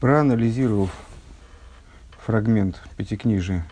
[0.00, 0.90] Проанализировав
[2.24, 3.66] фрагмент пятикнижия,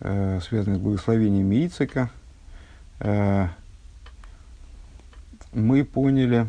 [0.00, 2.10] э, связанный с благословениями Ицека,
[3.00, 3.46] э,
[5.54, 6.46] мы поняли,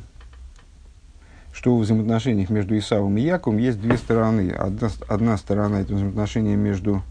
[1.53, 4.49] что в взаимоотношениях между Исавом и Яковом есть две стороны.
[4.51, 7.01] Одна, одна сторона– это взаимоотношения между,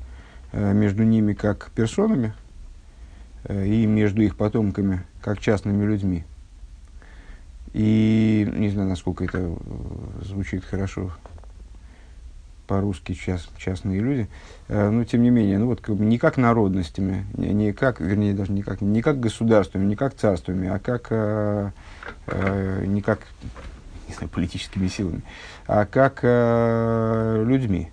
[0.52, 2.34] э, между ними как персонами
[3.44, 6.26] э, и между их потомками как частными людьми.
[7.72, 9.56] И не знаю, насколько это э,
[10.20, 11.10] звучит хорошо
[12.66, 14.28] по-русски част, частные люди,
[14.68, 18.00] э, но тем не менее, ну вот как бы не как народностями, не, не как,
[18.00, 21.70] вернее, даже не как, не как государствами, не как царствами, а как, э,
[22.26, 23.20] э, не как
[24.08, 25.22] не знаю, политическими силами,
[25.66, 27.90] а как э, людьми.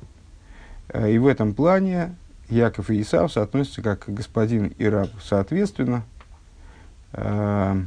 [0.90, 2.16] Э, и в этом плане
[2.50, 6.04] Яков и Исав соотносятся как господин и раб соответственно.
[7.14, 7.82] Э,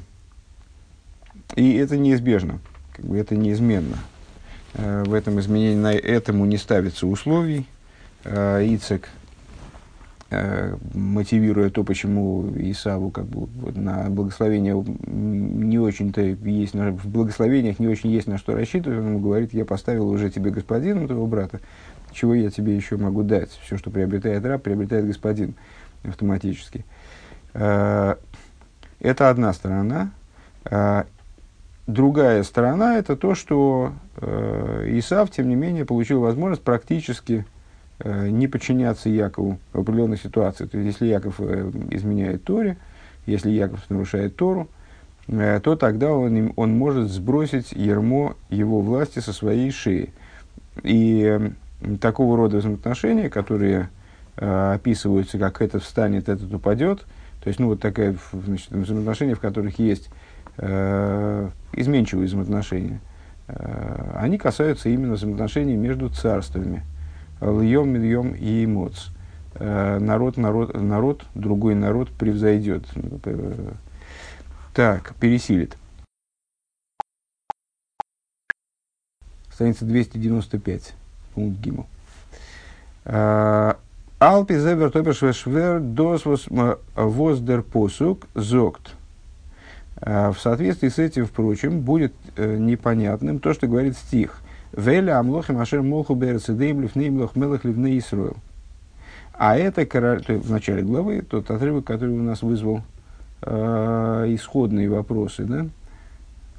[1.54, 2.58] и это неизбежно,
[2.94, 3.96] как бы это неизменно.
[4.76, 7.66] Э, в этом изменении на этому не ставится условий.
[8.24, 9.08] Э, Ицек,
[10.30, 17.88] э, мотивируя то, почему Исаву как бы, на благословение не очень-то есть, в благословениях не
[17.88, 21.60] очень есть на что рассчитывать, он ему говорит, я поставил уже тебе господина, твоего брата,
[22.12, 23.50] чего я тебе еще могу дать?
[23.64, 25.54] Все, что приобретает раб, приобретает господин
[26.04, 26.84] автоматически.
[27.52, 28.18] Это
[29.00, 30.12] одна сторона.
[31.86, 37.46] Другая сторона– это то, что э, Исав, тем не менее, получил возможность практически
[38.00, 40.66] э, не подчиняться Якову в определенной ситуации.
[40.66, 42.76] То есть, если Яков э, изменяет Торе,
[43.24, 44.68] если Яков нарушает Тору,
[45.28, 50.12] э, то тогда он, он может сбросить ермо его власти со своей шеи.
[50.82, 53.90] И э, такого рода взаимоотношения, которые
[54.36, 57.06] э, описываются как «этот встанет, этот упадет»,
[57.46, 60.10] то есть, ну, вот такая, значит, взаимоотношения, в которых есть
[60.58, 63.00] э, изменчивые взаимоотношения,
[63.48, 66.84] э, они касаются именно взаимоотношений между царствами.
[67.40, 69.08] Льем, Мильем и Эмоц.
[69.54, 72.84] Э, народ, народ, народ, другой народ превзойдет.
[74.74, 75.76] Так, пересилит.
[79.50, 80.94] Страница 295,
[81.34, 81.86] пункт Гиму.
[83.06, 83.74] Э,
[84.18, 86.24] Алпи зевер топер дос
[86.94, 88.95] воздер посук зогт.
[90.00, 94.40] А, в соответствии с этим, впрочем, будет э, непонятным то, что говорит стих.
[94.72, 98.36] Веля амлохим ашер молху берцедейм лифнейм лох мелах ливней Исруэл.
[99.32, 102.82] А это король, то в начале главы, тот отрывок, который у нас вызвал
[103.42, 105.66] э, исходные вопросы, да,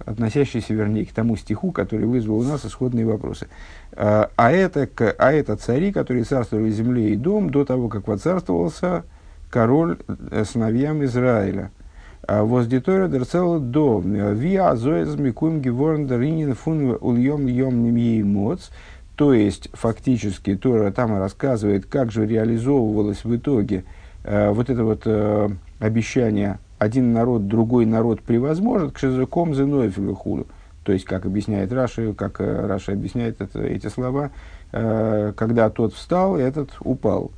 [0.06, 3.48] относящиеся, вернее, к тому стиху, который вызвал у нас исходные вопросы.
[3.92, 9.04] Э, а, это, а это цари, которые царствовали земле и дом до того, как воцарствовался
[9.52, 10.00] король
[10.32, 11.70] э, сыновьям Израиля–
[12.26, 18.70] а Воздитора дерцел до виа зоэз микуем геворн даринин фун ульем йом немьей моц.
[19.16, 23.84] То есть, фактически, Тора там рассказывает, как же реализовывалось в итоге
[24.24, 30.46] э, вот это вот э, обещание один народ, другой народ превозможет к шизыком зеноефилюхулу.
[30.84, 34.30] То есть, как объясняет Раши, как э, Раша объясняет это, эти слова,
[34.72, 37.32] э, когда тот встал, этот упал.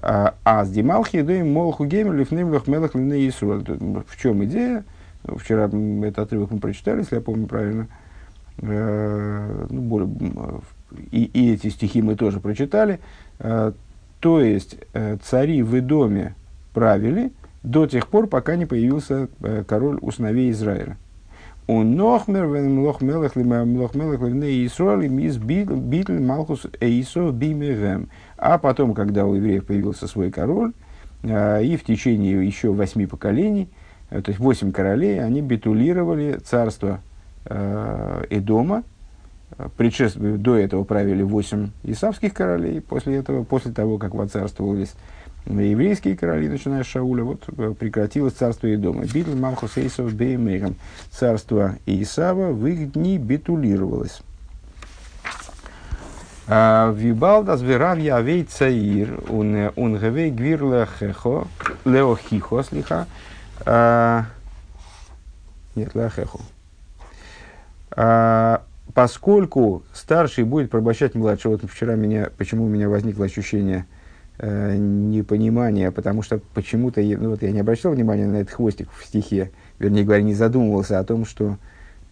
[0.00, 4.84] А, а с Дималхи да Молху Геймер Лифнемлах Мелах Линей В чем идея?
[5.24, 7.88] Вчера этот отрывок мы прочитали, если я помню правильно.
[8.60, 10.08] Э, ну, более,
[11.10, 13.00] и, и эти стихи мы тоже прочитали.
[13.38, 13.72] Э,
[14.20, 16.34] то есть э, цари в Идоме
[16.72, 17.32] правили
[17.62, 19.28] до тех пор, пока не появился
[19.66, 20.96] король у сыновей Израиля.
[21.66, 28.08] Он нохмер вен млох мелах млох мелах ливней Исруэль мис битл малхус эйсо бимевем.
[28.38, 30.72] А потом, когда у евреев появился свой король,
[31.24, 33.68] э, и в течение еще восьми поколений,
[34.10, 37.00] э, то есть восемь королей, они битулировали царство
[37.44, 38.84] э, Эдома.
[39.76, 40.18] Предшеств...
[40.18, 44.92] До этого правили восемь исавских королей, после, этого, после того, как воцарствовались
[45.46, 47.44] еврейские короли, начиная с Шауля, вот
[47.78, 49.04] прекратилось царство Идома.
[49.12, 50.76] ביטל מלכות עשו בימיהם.
[51.10, 54.20] Царство Исава в их дни битулировалось.
[56.48, 61.46] ווי באַלד אַז ורב יעבוד צעיר, און הוה גביר לאחיך,
[61.84, 63.06] לאחיך, סליחה.
[65.74, 66.40] Нет, лехехо.
[68.94, 73.86] Поскольку старший будет порабощать младшего, вот вчера меня, почему у меня возникло ощущение
[74.38, 79.04] э, непонимания, потому что почему-то, ну, вот я не обращал внимания на этот хвостик в
[79.04, 81.58] стихе, вернее говоря, не задумывался о том, что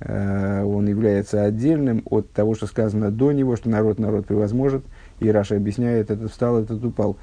[0.00, 4.84] он является отдельным от того, что сказано до него, что народ народ превозможет.
[5.20, 7.16] И Раша объясняет, этот встал, этот упал.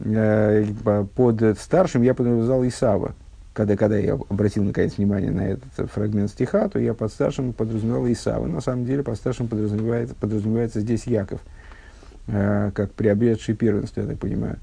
[0.00, 0.64] Э,
[1.14, 3.14] под старшим я подразумевал Исава.
[3.52, 8.06] Когда, когда я обратил наконец внимание на этот фрагмент стиха, то я под старшим подразумевал
[8.06, 8.46] Исава.
[8.46, 11.40] На самом деле под старшим подразумевается, подразумевается здесь Яков.
[12.26, 14.58] как приобретший первенство, я так понимаю.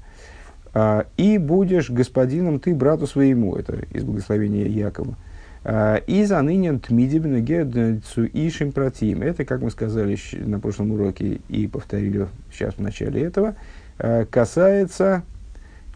[1.16, 5.16] И будешь господином ты брату своему, это из благословения Якова.
[5.64, 9.22] И за ныне тмидибн ишим протим.
[9.22, 13.54] Это, как мы сказали на прошлом уроке и повторили сейчас в начале этого,
[14.30, 15.22] касается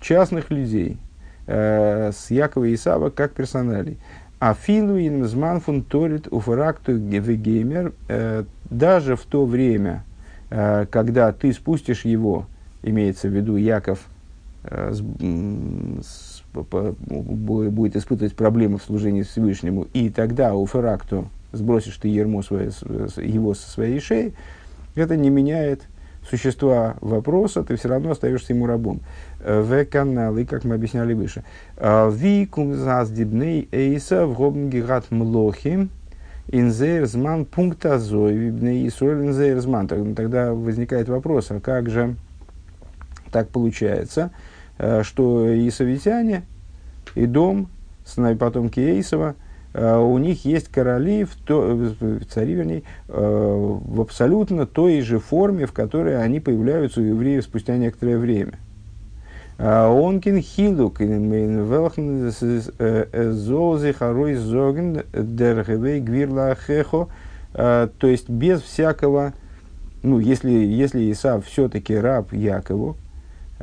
[0.00, 0.98] частных людей
[1.46, 3.98] с Якова и Исава как персоналей.
[4.40, 7.92] А филу инмзман фун торит уфракту геймер
[8.68, 10.02] даже в то время,
[10.50, 12.46] когда ты спустишь его,
[12.82, 14.00] имеется в виду Яков,
[14.64, 15.02] с,
[16.02, 22.42] с, по, будет испытывать проблемы в служении Всевышнему, и тогда у Феракту сбросишь ты ермо
[22.42, 22.70] свое,
[23.16, 24.34] его со своей шеи,
[24.94, 25.82] это не меняет
[26.28, 29.00] существа вопроса, ты все равно остаешься ему рабом.
[29.44, 31.42] В каналы, как мы объясняли выше.
[31.76, 35.90] Ви кумзас дибней эйса в гобнгигат млохим
[36.48, 38.50] инзейрзман пункта зой
[38.86, 39.88] исроль инзейрзман.
[40.14, 42.14] Тогда возникает вопрос, а как же
[43.32, 44.30] так получается,
[45.02, 46.42] что исавитяне,
[47.14, 47.68] и дом,
[48.38, 49.34] потомки Эйсова,
[49.74, 51.78] у них есть короли, в то,
[52.28, 58.18] цари, вернее, в абсолютно той же форме, в которой они появляются у евреев спустя некоторое
[58.18, 58.58] время.
[59.58, 60.98] Онкин хилук
[63.32, 66.56] золзи харой зоген дергевей гвирла.
[67.54, 69.32] То есть без всякого,
[70.02, 72.96] ну, если, если Исав все-таки раб Якову,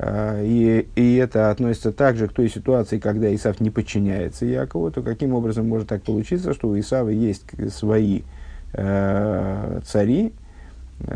[0.02, 5.34] и, и это относится также к той ситуации, когда Исав не подчиняется Якову, то каким
[5.34, 7.44] образом может так получиться, что у Исава есть
[7.74, 8.22] свои
[8.74, 10.34] э, цари,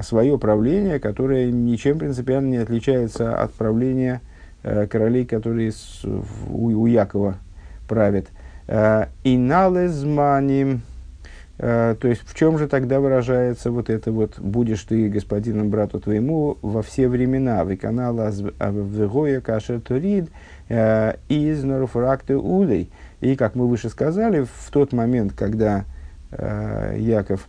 [0.01, 4.21] свое правление, которое ничем принципиально не отличается от правления
[4.63, 6.03] э, королей, которые с,
[6.49, 7.37] у, у Якова
[7.87, 8.27] правят.
[8.67, 10.92] Э, и налезманим, э,
[11.63, 16.57] то есть в чем же тогда выражается вот это вот «будешь ты господином брату твоему
[16.61, 20.29] во все времена, в канала вегоя кашер турид
[20.69, 22.89] из норфракты улей».
[23.21, 25.85] И, как мы выше сказали, в тот момент, когда
[26.31, 27.47] Яков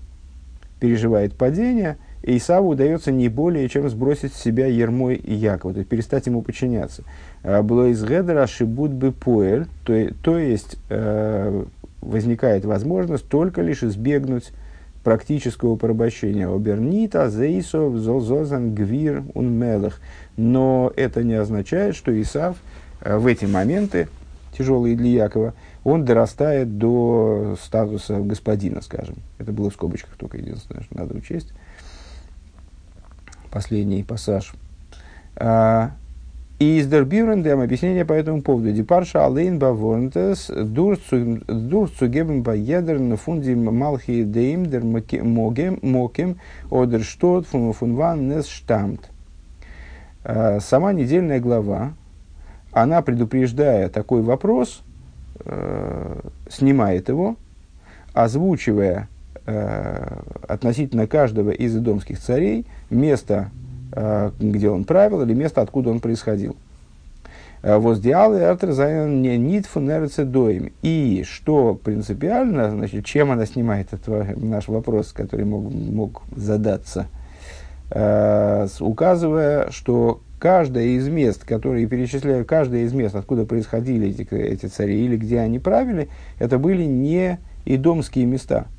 [0.78, 1.96] переживает падение–
[2.26, 7.04] Исаву удается не более, чем сбросить с себя ермой Якова, то есть перестать ему подчиняться.
[7.42, 11.64] А, было из Гедера шибут бы поэль, то, есть э,
[12.04, 14.52] возникает возможность только лишь избегнуть
[15.02, 16.48] практического порабощения.
[16.48, 20.00] Обернита, Зейсов, Зозозан, Гвир, Унмелах.
[20.36, 22.56] Но это не означает, что Исав
[23.00, 24.08] э, в эти моменты,
[24.56, 29.16] тяжелые для Якова, он дорастает до статуса господина, скажем.
[29.38, 31.52] Это было в скобочках только единственное, что надо учесть
[33.54, 34.52] последний пассаж.
[36.58, 38.72] И из Дербюрендем объяснение по этому поводу.
[38.72, 46.38] Депарша алейн баворнтес дур цугебен баедерн фунди малхи дейм дер мокем
[46.70, 49.10] одер штот фун фунван нес штамт.
[50.22, 51.92] А, сама недельная глава,
[52.72, 54.82] она предупреждая такой вопрос,
[55.44, 57.36] э, снимает его,
[58.12, 59.08] озвучивая
[59.46, 63.50] Э, относительно каждого из идомских царей место,
[63.94, 66.56] где он правил, или место, откуда он происходил.
[67.62, 70.72] Э, Воздиалы артерзайн не нит доим.
[70.82, 77.06] И что принципиально, значит, чем она снимает этот наш вопрос, который мог, мог задаться,
[78.80, 85.04] указывая, что каждое из мест, которые перечисляют, каждое из мест, откуда происходили эти, эти цари
[85.04, 88.66] или где они правили, это были не идомские места–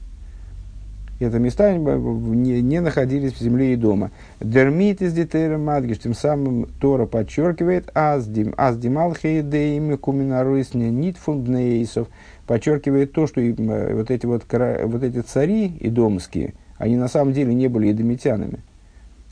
[1.20, 4.12] это места не, не находились в земле и дома.
[4.42, 12.08] Дермит из Дитера Мадгиш, тем самым Тора подчеркивает, Аздим, Аздим Алхейдеим, Куминарус, Нит Фунднейсов,
[12.48, 17.68] подчеркивает то, что вот эти, вот, вот эти цари идомские, они на самом деле не
[17.68, 18.60] были идомитянами.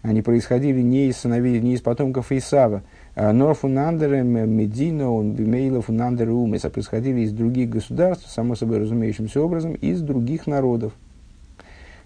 [0.03, 2.83] Они происходили не из сыновей, не из потомков Исава,
[3.15, 9.75] но фунандеры Медина, он Бимейла фунандеры Умеса, происходили из других государств, само собой разумеющимся образом,
[9.75, 10.91] из других народов.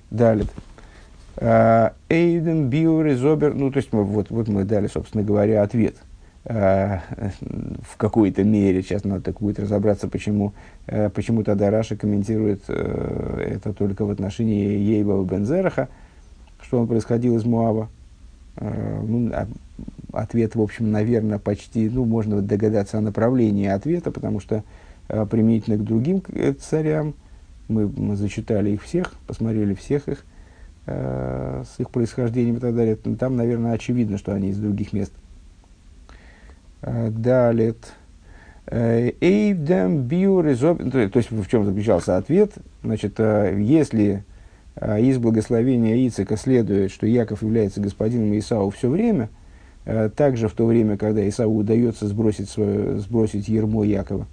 [0.09, 0.47] Далит.
[1.37, 5.95] А, Эйден биорезобер, ну, то есть, мы, вот, вот мы дали, собственно говоря, ответ.
[6.45, 7.01] А,
[7.81, 10.53] в какой-то мере, сейчас надо так будет разобраться, почему,
[10.87, 15.89] а, почему тогда Раша комментирует э, это только в отношении Ейба Бензераха,
[16.61, 17.89] что он происходил из Муава.
[18.59, 19.31] Ну,
[20.13, 24.63] ответ, в общем, наверное, почти, ну, можно догадаться о направлении ответа, потому что
[25.07, 27.13] применительно к другим э, царям–
[27.67, 30.25] мы, мы зачитали их всех, посмотрели всех их
[30.85, 32.95] э, с их происхождением и так далее.
[32.95, 35.11] Там, наверное, очевидно, что они из других мест.
[36.81, 37.75] Э, далее.
[38.67, 42.53] Э, Эйдем био То есть, в чем заключался ответ?
[42.83, 44.23] Значит, э, если
[44.79, 49.29] из благословения Ицека следует, что Яков является господином Исау все время,
[50.15, 54.27] также в то время, когда Исау удается сбросить, свое, сбросить ермо Якова,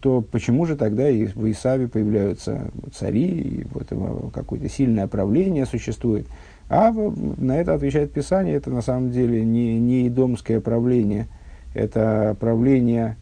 [0.00, 3.88] то почему же тогда и в Исаве появляются цари, и вот
[4.32, 6.26] какое-то сильное правление существует?
[6.68, 11.28] А на это отвечает Писание, это на самом деле не, не идомское правление,
[11.74, 13.16] это правление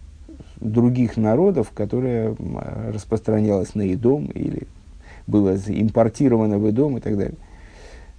[0.60, 2.36] других народов, которое
[2.92, 4.66] распространялось на Идом или
[5.26, 7.36] было импортировано в Идом и так далее.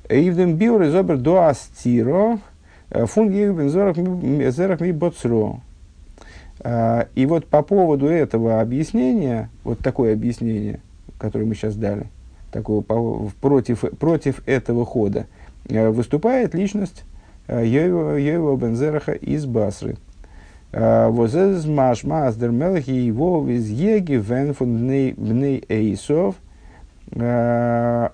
[0.10, 2.40] Ивдем биор из обер до астиро,
[2.90, 5.62] э, фун зерах ми боцро.
[6.64, 10.80] Э, и вот по поводу этого объяснения, вот такое объяснение,
[11.18, 12.08] которое мы сейчас дали,
[12.52, 12.82] такого,
[13.42, 15.28] против, против этого хода,
[15.68, 17.04] э, выступает личность
[17.48, 19.98] Йоева Бензераха из Басры–
[20.72, 26.36] Возез машма аздер мелах и его из еги вен фун эйсов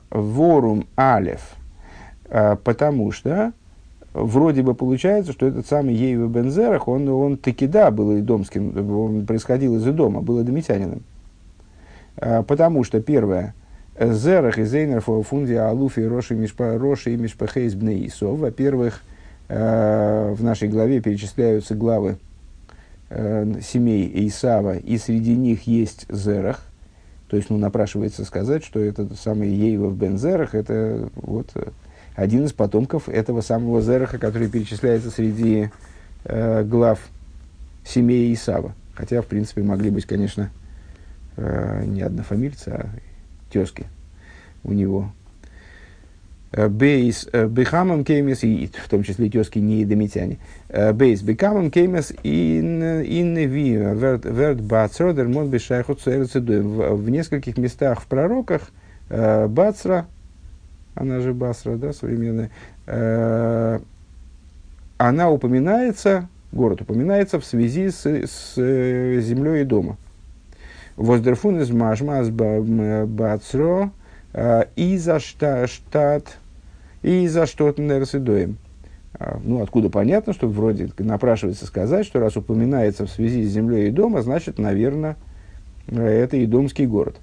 [0.09, 1.41] ворум алев.
[2.27, 3.53] Потому что
[4.23, 9.25] вроде бы получается, что этот самый Ейва Бензерах, он, он таки да, был идомским, он
[9.25, 11.03] происходил из дома, был эдомитянином.
[12.15, 13.53] Потому что, первое,
[13.99, 18.39] Зерах и Зейнер фунди Алуфи Роши и Мишпахейс Бнеисов.
[18.39, 19.01] Во-первых,
[19.47, 22.17] в нашей главе перечисляются главы
[23.09, 26.65] э, семей Исава, и среди них есть Зерах,
[27.29, 31.69] то есть, ну, напрашивается сказать, что этот самый Ейвов бен Зерах, это вот э,
[32.17, 35.69] один из потомков этого самого Зераха, который перечисляется среди
[36.25, 36.99] э, глав
[37.85, 38.73] семей Исава.
[38.95, 40.49] Хотя, в принципе, могли быть, конечно,
[41.37, 42.89] э, не однофамильцы, а
[43.51, 43.85] тезки
[44.63, 45.11] у него.
[46.51, 50.39] Э, бейс э, бехамам кеймес, и в том числе тезки не едомитяне.
[50.69, 58.01] Э, бейс бехамам кеймес ин ин ви верт бацра дер мон бешайхот В нескольких местах
[58.01, 58.71] в пророках
[59.09, 60.07] Бацра,
[60.99, 62.49] она же Басра, да, современная,
[64.97, 69.97] она упоминается, город упоминается в связи с, с землей и дома.
[70.95, 73.91] Воздерфун из Машмас Бацро,
[74.75, 76.37] и за штат,
[77.03, 78.57] и за что-то нерсидоем.
[79.19, 83.87] А, ну, откуда понятно, что вроде напрашивается сказать, что раз упоминается в связи с землей
[83.87, 85.15] и дома, значит, наверное,
[85.87, 87.17] это идомский город.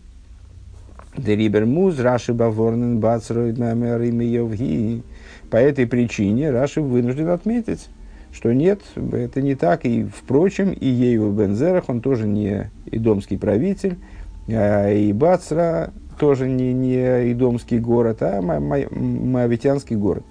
[1.17, 5.03] Дерибер муз, Раши Баворнен, Бацроид, Йовги.
[5.51, 7.89] По этой причине Раши вынужден отметить,
[8.33, 8.81] что нет,
[9.13, 9.85] это не так.
[9.85, 13.99] И, впрочем, и Ею Бензерах, он тоже не идомский правитель,
[14.49, 20.25] а и Бацра тоже не, не идомский город, а моавитянский город.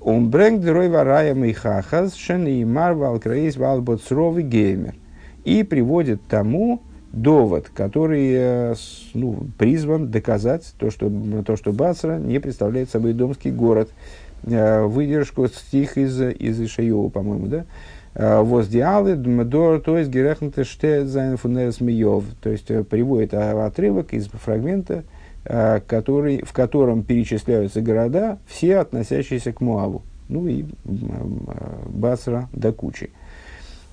[0.00, 4.94] Он бренд рой варая мейхахас, шен и марвал краис валботсровый геймер.
[5.44, 8.74] И приводит тому довод, который э,
[9.14, 11.10] ну, призван доказать то, что,
[11.44, 13.90] то, что Бацра не представляет собой домский город.
[14.44, 17.64] Э, выдержку стих из, из Ишайова, по-моему, да?
[18.14, 22.24] Э, וואָס די אַלע דאָרט, то есть גערעכנטע שטעט זיינען פון ארץ מואב.
[22.42, 25.04] То есть приводит отрывок из фрагмента
[25.44, 30.02] который, в котором перечисляются города, все относящиеся к Муаву.
[30.28, 33.10] Ну и Басра до кучи.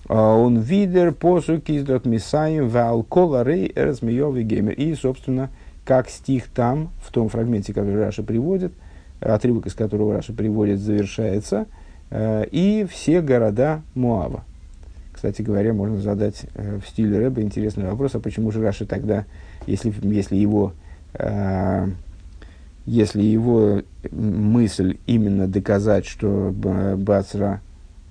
[0.09, 4.73] Он видер посуки издот мисаем вал коларей размеевый геймер.
[4.73, 5.49] И, собственно,
[5.85, 8.73] как стих там, в том фрагменте, который Раши приводит,
[9.21, 11.67] отрывок из которого Раши приводит, завершается,
[12.09, 14.43] э, и все города Муава.
[15.13, 19.25] Кстати говоря, можно задать э, в стиле Рэба интересный вопрос, а почему же Раши тогда,
[19.67, 20.73] если, если его
[21.13, 21.87] Э,
[22.85, 26.51] если его мысль именно доказать, что
[26.97, 27.61] Бацра–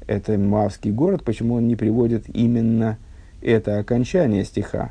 [0.08, 2.98] это Муавский город, почему он не приводит именно
[3.40, 4.90] это окончание стиха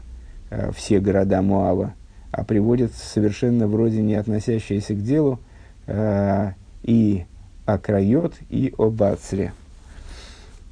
[0.49, 1.93] э, «все города Муава»,
[2.31, 5.39] а приводит совершенно вроде не относящиеся к делу
[5.87, 6.51] э,
[6.83, 7.25] и
[7.65, 9.51] о Крайот, и о Бацре.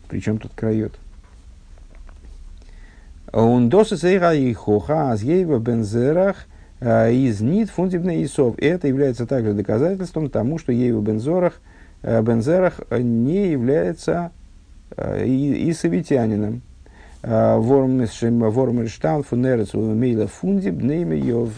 [0.08, 0.94] Причем тут Крайот?
[3.34, 6.46] Он досыс эйга и хоха аз бензерах–
[6.80, 8.56] Э, из нит фунтибна Исов.
[8.58, 11.60] Это является также доказательством тому, что Ею Бензорах,
[12.06, 14.32] Бензерах не является
[14.96, 16.62] э, исовитянином.
[17.24, 18.44] Вормерштан
[19.24, 21.50] фунерец мейла фундиб неймейов.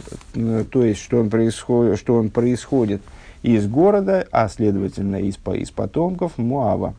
[0.72, 3.02] То есть, что он, происходит, что он происходит
[3.44, 6.94] из города, а следовательно из, из потомков Муава.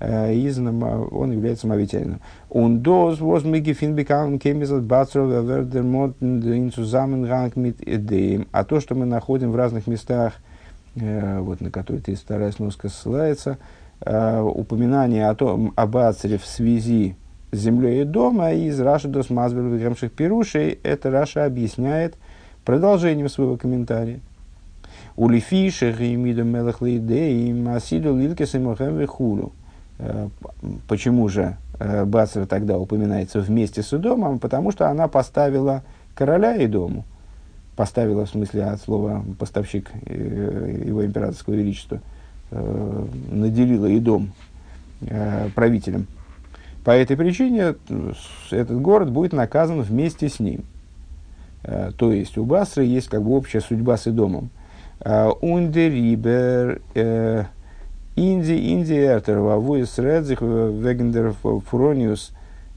[0.00, 2.20] Э, из, он является мавитянином.
[2.50, 8.48] Он доз воз мигефин бекам кемизат бацров вердермот ин zusammenhang mit идеем.
[8.52, 10.51] А то, что мы находим в разных местах, э,
[11.40, 13.58] вот, на ты старая сноска ссылается,
[14.00, 17.16] э, упоминание о том, об Ацере в связи
[17.50, 22.16] с землей и дома из Раши до Смазберга Гемших Пирушей, это Раша объясняет
[22.64, 24.20] продолжением своего комментария.
[25.16, 29.52] Улифиши геймиду мелахлейдеи масиду лилкес и хулу.
[29.98, 30.28] Э,
[30.88, 34.38] почему же э, Бацра тогда упоминается вместе с Идомом?
[34.38, 35.82] Потому что она поставила
[36.14, 37.04] короля Идому.
[37.76, 42.00] Поставила, в смысле, от слова поставщик э, его императорского величества.
[42.50, 44.32] Наделила Идом
[45.54, 46.06] правителем.
[46.84, 47.76] По этой причине
[48.50, 50.64] этот город будет наказан вместе с ним.
[51.62, 54.50] То есть у Басры есть как бы общая судьба с Идомом.
[55.40, 56.82] Ундерибер
[58.14, 62.32] Инди, Инди Эртер, Вавуис Редзих, Вегендер Фурониус,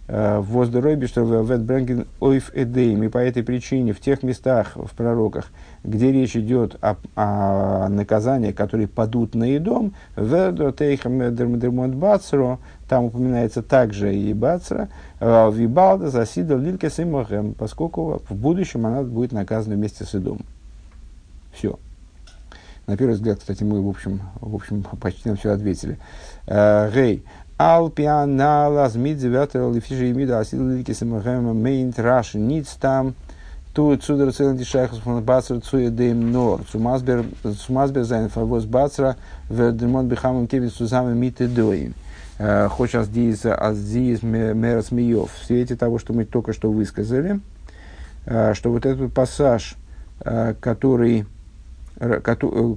[0.07, 3.03] Воздоробиштер, Вет Бренген Ойф Эдейм.
[3.03, 5.51] И по этой причине в тех местах, в пророках,
[5.83, 13.05] где речь идет о, о наказании, которые падут на едом, Ведо Тейхам Дермонт Бацро, там
[13.05, 20.03] упоминается также и Бацра, Вибалда Засидал Лильке Симохем, поскольку в будущем она будет наказана вместе
[20.03, 20.41] с едом.
[21.51, 21.79] Все.
[22.87, 25.97] На первый взгляд, кстати, мы, в общем, в общем почти на все ответили.
[26.45, 27.23] Э, Гей.
[27.57, 33.15] Алпиана лазмид девятого лифиши имида асил лики самахэма мейнт раши ниц там
[33.73, 37.23] ту цудер целен дишайхус фон бацра цуя дейм нор цумазбер
[37.65, 39.15] цумазбер зайн фавоз бацра
[39.49, 41.93] вердемон бихамам кевин сузами миты доим.
[42.39, 45.31] Э, Хочешь здесь аздиз мерас миев.
[45.31, 47.39] В свете того, что мы только что высказали,
[48.25, 49.75] э, что вот этот пассаж,
[50.59, 51.25] который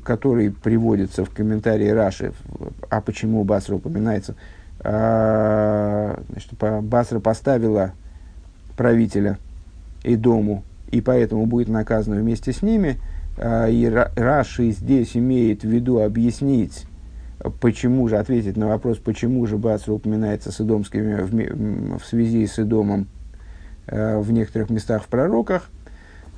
[0.04, 2.32] который приводится в комментарии Раши,
[2.88, 4.36] а почему Басра упоминается,
[4.80, 7.92] значит, Басра поставила
[8.76, 9.38] правителя
[10.04, 12.98] и дому, и поэтому будет наказана вместе с ними.
[13.36, 16.86] А, и Раши здесь имеет в виду объяснить,
[17.60, 22.58] почему же, ответить на вопрос, почему же Басра упоминается с Идомскими в, в связи с
[22.58, 23.08] Идомом
[23.86, 25.70] а, в некоторых местах в пророках–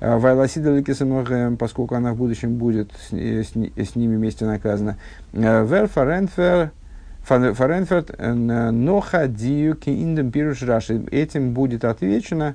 [0.01, 4.97] а, Вайласида Ликисамахем, поскольку она в будущем будет с, с, с ними вместе наказана.
[5.35, 6.73] А, Вер Фаренфер
[7.23, 11.05] Фаренферт Ноха Диюки Индем Пируш Раши.
[11.11, 12.55] Этим будет отвечено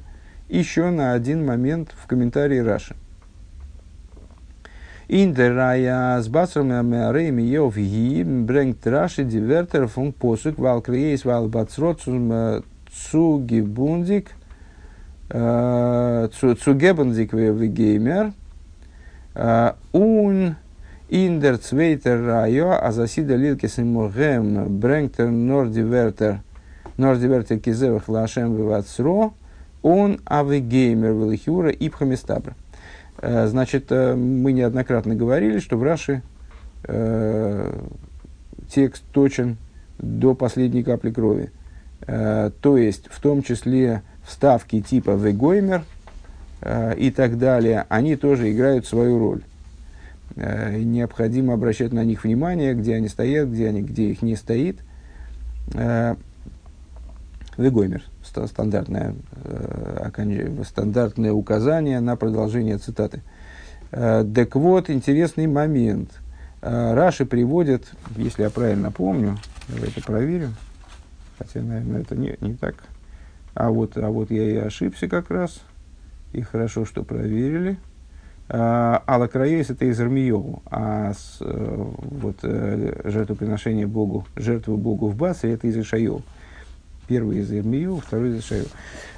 [0.49, 2.95] еще на один момент в комментарии Раши.
[5.08, 12.01] Индерая с басром меарейми йов ги брэнгт Раши дивертер фун посук вал криейс вал бацрот
[12.01, 14.32] цуги бундик–
[15.30, 18.19] zu geben sich wie
[23.36, 26.39] Lilke Simogem bringt er nur die Wörter,
[26.98, 29.34] nur die Wörter Kizevach Lashem Vivatsro,
[29.82, 32.56] он авигеймер велихюра и пхамистабра.
[33.22, 36.24] Значит, мы неоднократно говорили, что в Раши
[36.88, 37.72] э,
[38.70, 39.58] текст точен
[40.00, 41.52] до последней капли крови.
[42.08, 45.84] Э, то есть, в том числе вставки типа «вегоймер»
[46.62, 49.44] э, и так далее, они тоже играют свою роль.
[50.36, 54.80] Э, необходимо обращать на них внимание, где они стоят, где, они, где их не стоит.
[55.74, 56.15] Э,
[57.58, 63.21] «Вегоймер»– стандартное, э, стандартное указание на продолжение цитаты.
[63.91, 66.19] Так вот, интересный момент.
[66.62, 67.86] Раши приводит,
[68.17, 69.38] если я правильно помню,
[69.69, 70.56] давайте проверим,
[71.38, 72.76] хотя, наверное, это не, не так–
[73.56, 75.62] а вот, а вот я и ошибся как раз.
[76.34, 77.78] И хорошо, что проверили.
[78.47, 85.08] А, Алла Краес это из Армиеву, а с, э, вот, э, жертвоприношение Богу, жертву Богу
[85.08, 86.21] в Басе это из Ишайов.
[87.08, 88.67] Первый из Ирмию, второй из Ишайов.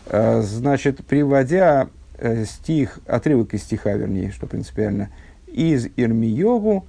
[0.06, 1.88] А, значит, приводя
[2.18, 5.10] э, стих, отрывок из стиха, вернее, что принципиально,
[5.48, 6.86] из Ирмиеву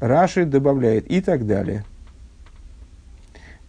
[0.00, 1.84] Раши добавляет и так далее–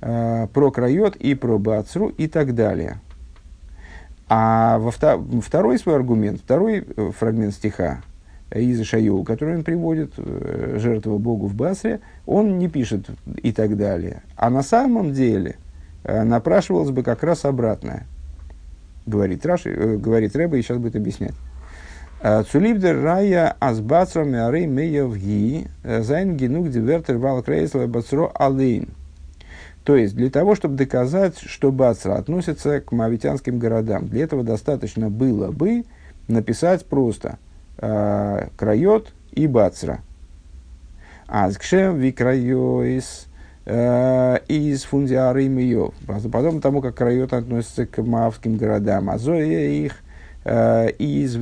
[0.01, 2.99] э, про Крайот и про Бацру и так далее.
[4.27, 8.01] А во втор, второй свой аргумент, второй э, фрагмент стиха
[8.51, 13.05] из Ишайоу, который он приводит, э, жертва Богу в Басре, он не пишет
[13.37, 14.23] и так далее.
[14.35, 15.57] А на самом деле
[16.03, 18.05] э, напрашивалось бы как раз обратное.
[19.05, 21.35] Говорит, Раши, говорит Рэба и сейчас будет объяснять.
[22.21, 28.89] «Э, Цулибдер рая азбацра меарей меявги зайн генук дивертер вал крейсла бацро алейн.
[29.85, 35.11] То есть, для того, чтобы доказать, что Бацра относится к мавитянским городам, для этого достаточно
[35.11, 35.85] было бы
[36.27, 37.37] написать просто
[37.77, 39.99] э, Крайот и Бацра.
[41.27, 43.27] אַז כשם ווי קריות
[43.65, 45.93] э, איז פון די ערי מואב.
[46.31, 49.11] Потом тому, как Крайот относится к мавским городам.
[49.11, 49.97] Азоя их
[50.45, 51.37] э, из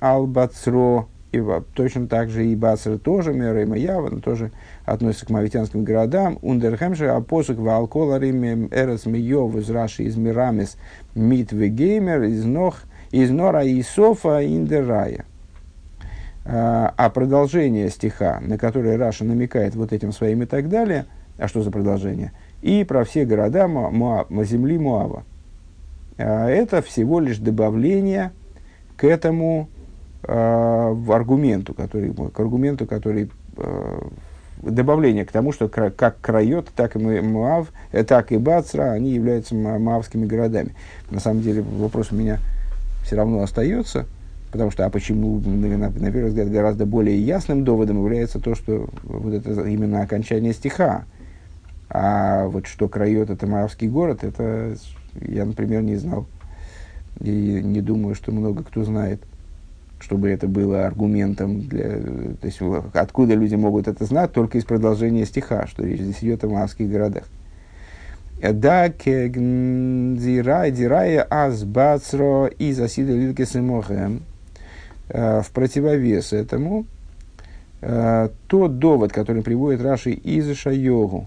[0.00, 1.08] албацро.
[1.32, 1.42] И
[1.74, 4.52] точно так же и Бацра тоже, Мера и Ява, тоже
[4.84, 6.38] относится к мавитянским городам.
[6.42, 10.76] Ундерхемши апосук валколарим эрес миев из Раши из Мирамис
[11.14, 15.24] мит геймер из Нох из Нора и Софа индерая.
[16.44, 21.06] А, а продолжение стиха, на которое Раша намекает вот этим своим и так далее,
[21.38, 22.32] а что за продолжение?
[22.62, 25.24] И про все города Муа, земли Муава.
[26.18, 28.32] А, это всего лишь добавление
[28.96, 29.68] к этому
[30.24, 34.00] э, аргументу, который, к аргументу, который э,
[34.62, 39.54] добавление к тому, что как Крайот, так и Муав, э, так и Бацра, они являются
[39.54, 40.74] маавскими городами.
[41.10, 42.38] На самом деле вопрос у меня
[43.04, 44.06] все равно остается,
[44.52, 48.88] потому что, а почему, на, на первый взгляд, гораздо более ясным доводом является то, что
[49.02, 51.04] вот это именно окончание стиха.
[51.90, 54.76] А вот что Крайот это Маавский город, это
[55.20, 56.26] я, например, не знал.
[57.20, 59.20] И не думаю, что много кто знает,
[60.02, 61.88] чтобы это было аргументом для...
[62.40, 62.60] То есть,
[62.92, 64.32] откуда люди могут это знать?
[64.32, 67.24] Только из продолжения стиха, что речь здесь идет о Маавских городах.
[68.42, 74.22] Да, дирая, дирая, аз бацро и засида лилки симохем
[75.14, 76.86] Э, в противовес этому
[77.82, 81.26] э, тот довод, который приводит Раши из Шайогу,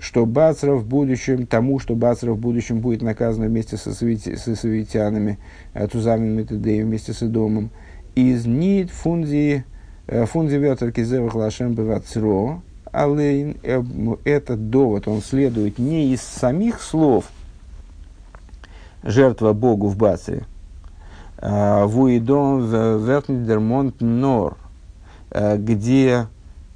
[0.00, 4.56] что Бацра в будущем, тому, что Бацра в будущем будет наказано вместе со, совити, со
[4.56, 5.38] советянами,
[5.74, 7.70] э, Тузами Метадеем, вместе с Идомом,
[8.14, 9.64] из нит фунзи,
[10.06, 13.56] фунзи ветерки зевах лашем бевацро, але
[14.24, 17.26] этот довод, он следует не из самих слов
[19.02, 20.44] жертва Богу в Бацре,
[21.40, 22.66] Вуидом
[23.04, 24.56] Верхнидермонт Нор,
[25.30, 26.26] где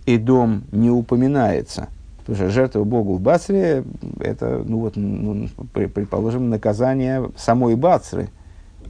[0.06, 1.88] Идом не упоминается.
[2.18, 3.84] Потому что жертва Богу в Бацре–
[4.20, 8.28] это, ну вот, ну, предположим, наказание самой Бацры.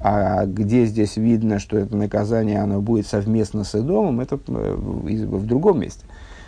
[0.07, 5.47] А где здесь видно, что это наказание оно будет совместно с Идомом, это э, в
[5.47, 6.05] другом месте.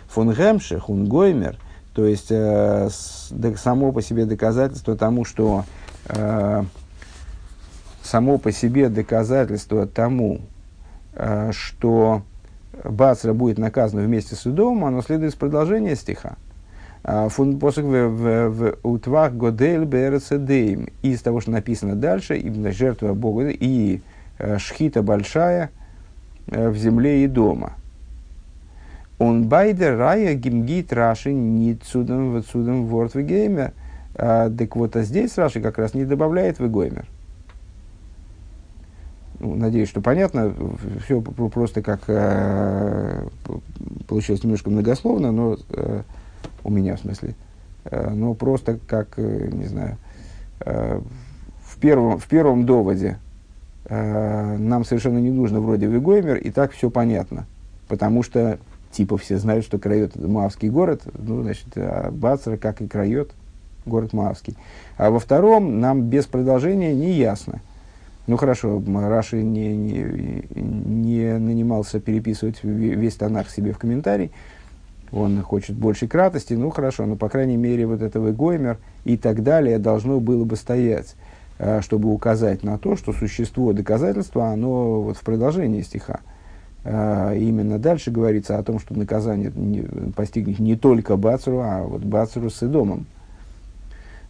[0.09, 1.57] Фон Гемше, Хунгоймер,
[1.95, 5.65] то есть э, само по себе доказательство тому, что
[6.05, 6.65] э,
[8.03, 10.41] само по себе доказательство тому,
[11.49, 12.21] что
[12.83, 16.35] Бацра будет наказан вместе с Идомом, оно следует из продолжения стиха.
[17.03, 20.89] А, фун посох в утвах годель берцедейм.
[21.01, 24.01] Из того, что написано дальше, именно жертва Богу и
[24.39, 25.71] э, шхита большая
[26.47, 27.73] э, в земле и дома.
[29.19, 33.73] Он байдер рая гимгит раши не цудом в цудом ворд в геймер.
[34.19, 36.67] А, так вот, а здесь Раши как раз не добавляет в.
[39.39, 40.53] Ну, надеюсь, что понятно.
[41.05, 43.27] Все просто как э,
[44.07, 46.01] получилось немножко многословно, но э,
[46.63, 47.35] у меня в смысле.
[47.85, 49.97] Э, но просто как, э, не знаю,
[50.61, 50.99] э,
[51.63, 53.17] в, первом, в первом доводе
[53.89, 57.45] нам совершенно не нужно вроде Вегоймер, и так все понятно.
[57.87, 58.59] Потому что
[58.91, 63.31] типа все знают, что Крайот это Маавский город, ну, значит, а Бацра, как и Крайот,
[63.85, 64.57] город Маавский.
[64.97, 67.61] А во втором нам без продолжения не ясно.
[68.27, 74.31] Ну хорошо, Раши не, не, не нанимался переписывать весь Танах себе в комментарий.
[75.11, 79.43] Он хочет большей кратости, ну хорошо, но по крайней мере вот этого Гоймер и так
[79.43, 81.15] далее должно было бы стоять,
[81.59, 86.19] а, чтобы указать на то, что существо доказательства, оно вот в продолжении стиха.
[86.83, 89.51] А, именно дальше говорится о том, что наказание
[90.15, 93.05] постигнет не только Бацру, а вот Бацру с Идомом.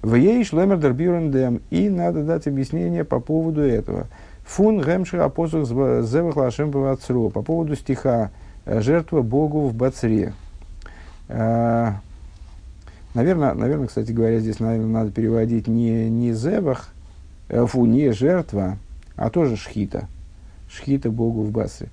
[0.01, 1.61] В ей шлемер дербюрендем.
[1.69, 4.07] И надо дать объяснение по поводу этого.
[4.45, 8.31] Фун гемши апостол зевах лашем по поводу стиха
[8.65, 10.33] э, «Жертва Богу в Бацре».
[11.27, 11.99] Наверное,
[13.13, 16.89] э, наверное, кстати говоря, здесь наверное, надо переводить не, не зевах,
[17.49, 18.77] э, фу, не жертва,
[19.15, 20.07] а тоже шхита.
[20.69, 21.89] Шхита Богу в Басре.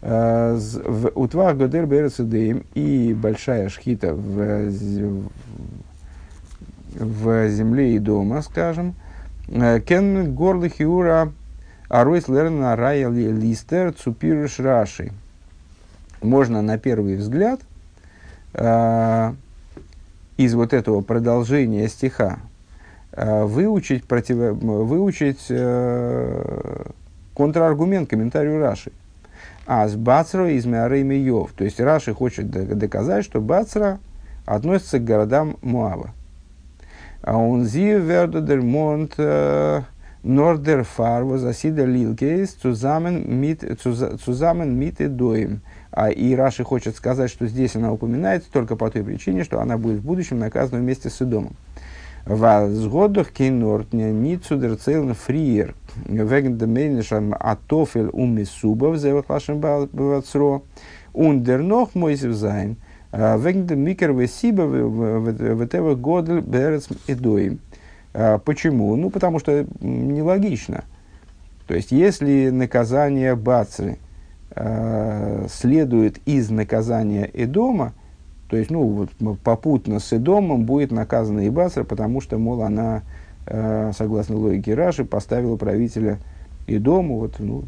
[0.00, 4.70] В Утвах Гадер Берецедеем и большая шхита в,
[6.94, 8.94] в земле и дома, скажем,
[9.48, 11.32] э, кен горлы хиура
[11.88, 15.12] аройс лерна рая листер цупируш раши.
[16.22, 17.73] Можно на первый взгляд э,
[20.36, 22.38] из вот этого продолжения стиха
[23.12, 26.84] э, выучить, против, выучить э,
[27.34, 28.92] контраргумент комментарию Раши.
[29.66, 31.52] А с Бацро из Меареймиев.
[31.52, 33.98] То есть Раши хочет доказать, что Бацра
[34.44, 36.10] относится к городам Муава.
[37.26, 39.80] Und sie werden der Mond äh,
[40.22, 45.62] Nordерфар возосида Лилкейс zusammen mit, zusammen mit Эдоем.
[45.96, 49.78] А и Раши хочет сказать, что здесь она упоминается только по той причине, что она
[49.78, 51.54] будет в будущем наказана вместе с Эдомом.
[52.26, 55.74] Возгодах кинорт не цудерцелн фриер
[56.06, 60.62] וועגן דעם עונש הטפל ומסובב זבח לה' בבצרה
[61.12, 62.76] און דערנאָך מוסיף זיין–
[63.14, 67.60] וועגן דעם עיקר והסיבה וטבח גדול בארץ אדום.
[68.44, 68.96] Почему?
[68.96, 70.82] Ну, потому что нелогично.
[71.68, 73.98] То есть, если наказание Бацры
[74.50, 77.92] э, следует из наказания Эдома,
[78.48, 83.02] то есть, ну, вот, попутно с Эдомом будет наказана и Басра, потому что, мол, она,
[83.46, 86.18] э, согласно логике Раши, поставила правителя
[86.66, 87.64] Эдому, вот, ну,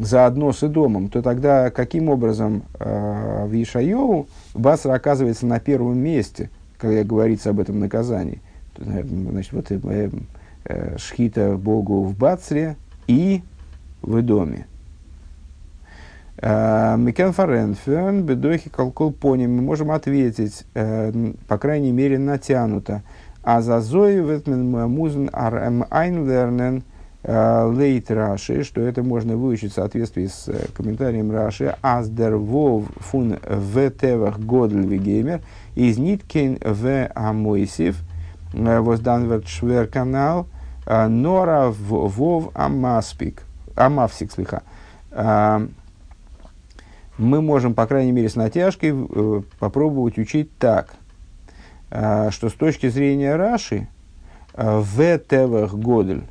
[0.00, 6.50] заодно с Эдомом, то тогда каким образом э, в Ишайову Басра оказывается на первом месте,
[6.78, 8.40] когда говорится об этом наказании?
[8.76, 10.10] Значит, вот э,
[10.64, 13.42] э, шхита Богу в Бацре и
[14.00, 14.66] в Эдоме.
[16.42, 21.12] Э, Микен Фаренфен, бедохи колкол пони, мы можем ответить, э,
[21.46, 23.02] по крайней мере, натянуто.
[23.42, 26.82] А за ветмен музен арм айнлернен
[27.22, 32.84] лейт Раши, что это можно выучить в соответствии с э, комментарием Раши, аз дер вов
[32.96, 35.42] фун в тевах годль вегеймер,
[35.74, 37.98] из ниткин в амойсив,
[38.54, 40.46] возданверт швер канал,
[40.86, 43.42] нора вов амаспик,
[43.76, 44.62] амавсик слиха
[47.20, 50.94] мы можем, по крайней мере, с натяжкой э, попробовать учить так,
[51.90, 53.88] э, что с точки зрения Раши,
[54.54, 56.24] э, в Тевах Годель,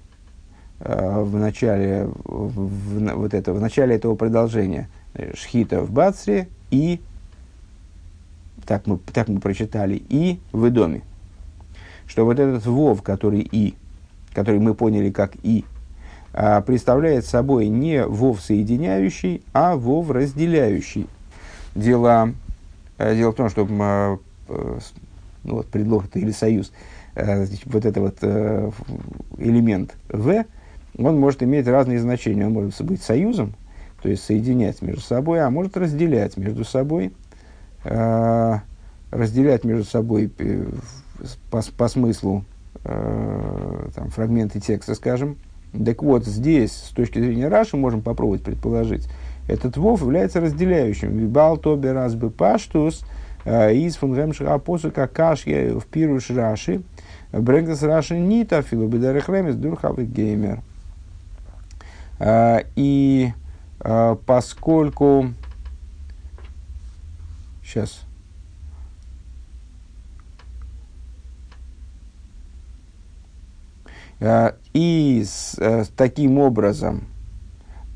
[0.80, 6.50] э, в начале, в, в, вот это, в начале этого продолжения, э, Шхита в Бацре
[6.72, 7.00] и,
[8.66, 11.04] так мы, так мы прочитали, и в Идоме.
[12.08, 13.76] Что вот этот Вов, который и,
[14.34, 15.66] который мы поняли как и,
[16.66, 21.08] представляет собой не вов соединяющий, а вов разделяющий.
[21.76, 22.34] Дело,
[22.98, 24.18] э, дело в том, что э,
[25.44, 26.72] ну, вот, предлог это или союз,
[27.16, 28.18] э, вот этот вот
[29.38, 30.46] элемент в,
[30.98, 32.46] он может иметь разные значения.
[32.46, 33.54] Он может быть союзом,
[34.02, 37.14] то есть соединять между собой, а может разделять между собой,
[37.84, 40.30] разделять между собой
[41.50, 42.44] по, по смыслу
[42.84, 45.38] там, фрагменты текста, скажем,
[45.74, 49.08] так вот, здесь, с точки зрения Раши, можем попробовать предположить,
[49.48, 51.18] этот вов является разделяющим.
[51.18, 53.04] Вибал тобе разбы паштус
[53.46, 56.82] э, из фунгемших апосу какашья в пируш Раши.
[57.32, 60.62] Брэнгдас Раши нита филобидарих ремес дурхавы геймер.
[62.20, 63.32] Э, и
[63.80, 65.34] э, поскольку...
[67.64, 68.09] Сейчас.
[74.74, 77.06] И с, э, таким образом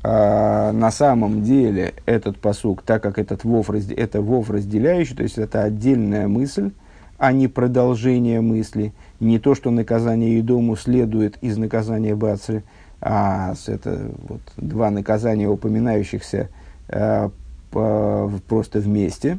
[0.02, 5.38] э, на самом деле этот посук, так как этот вов, это вов разделяющий, то есть
[5.38, 6.72] это отдельная мысль,
[7.18, 12.62] а не продолжение мысли, не то, что наказание Едому следует из наказания Бацри,
[13.00, 16.48] а это вот два наказания, упоминающихся
[16.88, 17.28] э,
[17.70, 19.38] по, просто вместе.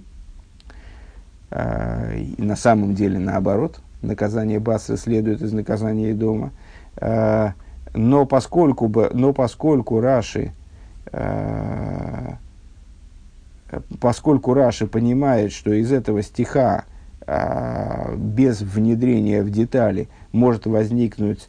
[1.49, 6.51] Э, и на самом деле наоборот, наказание Бацри следует из наказания Едома.
[6.97, 7.51] Э,
[7.93, 10.53] но поскольку, бы, но поскольку Раши,
[11.11, 12.33] э,
[13.99, 16.85] поскольку Раши понимает, что из этого стиха
[17.25, 21.47] э, без внедрения в детали может возникнуть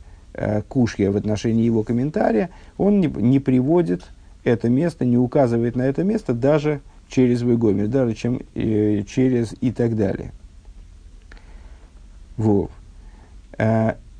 [0.69, 4.05] кушья в отношении его комментария, он не, приводит
[4.45, 9.97] это место, не указывает на это место даже через Вегомер, даже чем, через и так
[9.97, 10.33] далее.
[12.37, 12.71] Вот.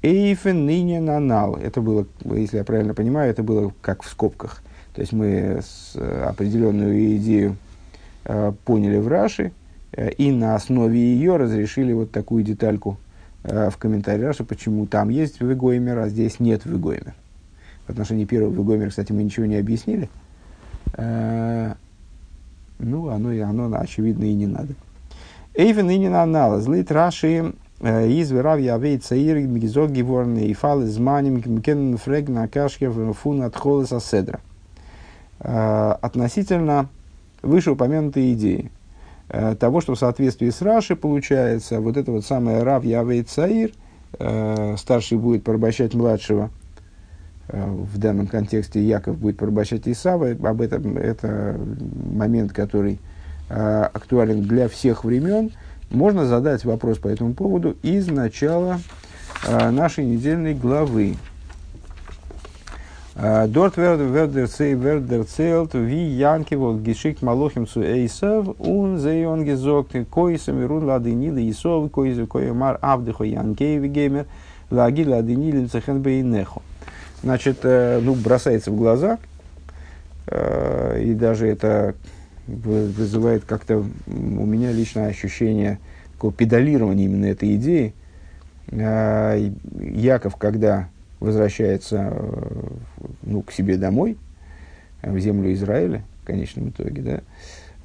[0.07, 1.57] Эйфен ныне нанал.
[1.57, 4.63] Это было, если я правильно понимаю, это было как в скобках.
[4.95, 5.61] То есть мы
[5.95, 7.57] э, определенную идею
[8.25, 9.51] э, поняли в Раши
[9.93, 12.99] э, и на основе ее разрешили вот такую детальку
[13.43, 17.15] в комментарии Раши, почему там есть вегоймер, а здесь нет вегоймер.
[17.87, 20.11] В отношении первого вегоймера, кстати, мы ничего не объяснили.
[20.97, 21.77] Ну,
[23.09, 24.75] оно, оно очевидно и не надо.
[25.55, 26.61] Эйфен ныне нанал.
[26.61, 32.49] Злит Раши из верав явей цаир мигизог геворны и фал из маним кен фрег на
[32.49, 34.41] кашке фун от холоса седра.
[35.41, 36.89] Э, относительно
[37.43, 38.71] вышеупомянутой идеи
[39.29, 43.73] э, того, что в соответствии с Раши получается вот это вот самое Рав Явей Цаир,
[44.79, 46.49] старший будет порабощать младшего,
[47.49, 51.61] в данном контексте Яков будет порабощать Исава, об этом это
[52.15, 52.99] момент, который
[53.51, 55.51] актуален для всех времен–
[55.91, 58.81] можно задать вопрос по этому поводу из начала
[59.47, 61.17] э, нашей недельной главы.
[63.49, 69.89] Дорт вердер цей вердер целт ви янки вот гешикт малохим цу эйсов ун зейон гезок
[70.11, 74.27] койсам верун ладынилы исов койзу коймар авдыхо янкееви геймер
[74.71, 76.61] лаги ладынилы цехен бейнехо.
[77.23, 79.19] Значит, э, ну, бросается в глаза,
[80.27, 81.95] э, и даже это
[82.47, 85.79] вызывает как-то у меня личное ощущение
[86.13, 87.95] такого педалирования именно этой идеи.
[88.73, 89.37] А,
[89.81, 90.89] Яков, когда
[91.21, 92.69] возвращается э,
[93.23, 94.19] ну, к себе домой,
[95.03, 97.21] э, в землю Израиля, конечном итоге, да,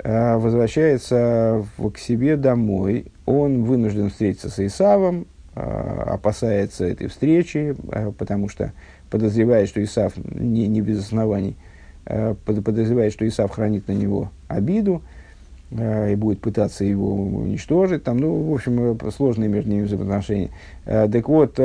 [0.03, 7.75] а, возвращается в, к себе домой, он вынужден встретиться с Исавом, а, опасается этой встречи,
[8.17, 8.73] потому что
[9.09, 11.57] подозревает, что Исав, не, не без оснований,
[12.05, 15.01] подозревает, что Исав хранит на него обиду,
[15.71, 18.03] и будет пытаться его уничтожить.
[18.03, 20.49] Там, ну, в общем, сложные между ними взаимоотношения.
[20.85, 21.57] Так вот,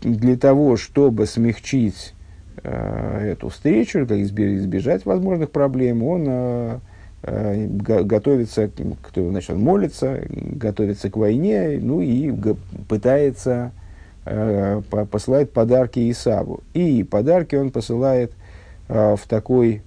[0.00, 2.14] для того, чтобы смягчить
[2.62, 6.78] э, эту встречу, как избежать возможных проблем, он э,
[7.22, 8.70] э, готовится,
[9.02, 12.32] кто, значит, молится, готовится к войне, ну и
[12.88, 13.72] пытается
[14.24, 16.62] э, посылает подарки Исаву.
[16.74, 18.32] И подарки он посылает
[18.88, 19.82] э, в такой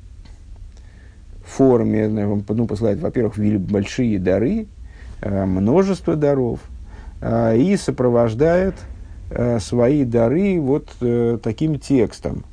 [1.49, 4.67] форме, ну, посылает, во-первых, большие дары,
[5.21, 6.59] э, множество даров,
[7.21, 8.75] э, и сопровождает
[9.31, 10.89] Э, свои дары вот
[11.43, 12.43] таким текстом.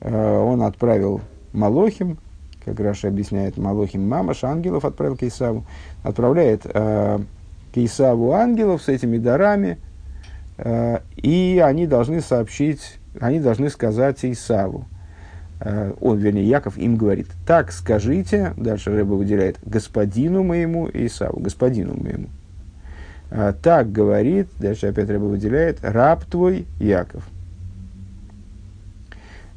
[0.00, 1.20] Он отправил
[1.52, 2.18] Малохим,
[2.64, 5.64] как Раша объясняет, Малохим Мамаш, ангелов отправил к Исаву,
[6.02, 7.20] отправляет к
[7.74, 9.78] Исаву ангелов с этими дарами,
[11.16, 14.86] и они должны сообщить, они должны сказать Исаву.
[15.64, 21.94] Э, он, вернее, Яков им говорит, так скажите, дальше Рэба выделяет, господину моему Исаву, господину
[21.94, 22.26] моему.
[23.30, 27.22] А, так говорит, дальше опять Рэба выделяет, раб твой Яков.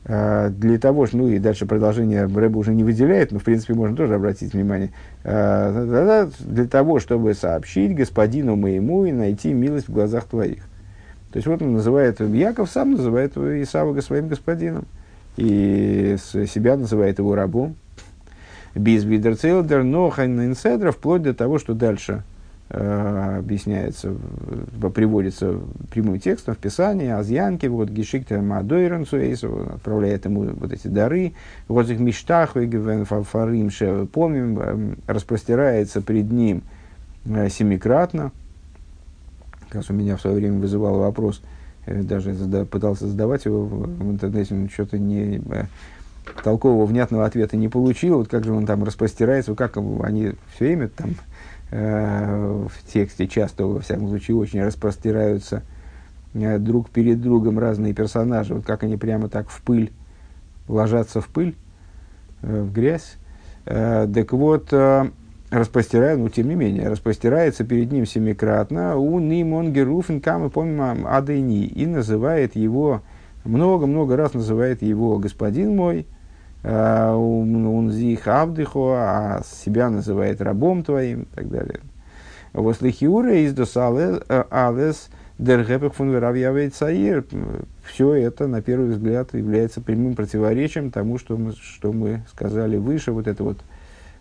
[0.06, 3.74] А, для того, что, ну и дальше продолжение Рэба уже не выделяет, но в принципе
[3.74, 4.92] можно тоже обратить внимание,
[5.24, 10.66] для того, чтобы сообщить господину моему и найти милость в глазах твоих.
[11.32, 14.86] То есть вот он называет, Яков сам называет Исава своим господином,
[15.38, 17.76] и себя называет его рабом.
[18.74, 22.24] Без видерцейлдер, но хайнинседра, вплоть до того, что дальше
[22.70, 24.14] э, объясняется,
[24.94, 25.60] приводится
[25.92, 29.06] прямым текстом в Писании, Азьянки, вот Гешикта Мадойрен
[29.76, 31.34] отправляет ему вот эти дары,
[31.70, 32.58] вот их мечтах,
[33.24, 33.70] фарим
[34.12, 36.62] помним, эм, распростирается пред ним
[37.26, 38.34] э, семикратно.
[39.68, 41.42] Как раз у меня в свое время вызывал вопрос,
[41.86, 45.66] даже зада, пытался задавать его в интернете, но что-то не э,
[46.44, 48.18] толкового, внятного ответа не получил.
[48.18, 51.16] Вот как же он там распростирается, как они все время там
[51.72, 55.64] Э, в тексте часто, во всяком случае, очень распростираются
[56.34, 59.92] э, друг перед другом разные персонажи, вот как они прямо так в пыль
[60.68, 61.56] ложатся в пыль,
[62.42, 63.18] э, в грязь.
[63.66, 64.72] Так вот,
[65.56, 70.92] распростирая, ну, тем не менее, распростирается перед ним семикратно, у ним он геруфен камы помимо
[71.10, 73.02] адайни, и называет его,
[73.44, 76.06] много-много раз называет его господин мой,
[76.64, 81.80] он зих авдыхо, а себя называет рабом твоим и так далее.
[82.54, 83.54] Вот лихиура из
[84.50, 87.26] алес дергепех фун веравьявей цаир.
[87.84, 93.12] Все это, на первый взгляд, является прямым противоречием тому, что мы, что мы сказали выше.
[93.12, 93.58] Вот это вот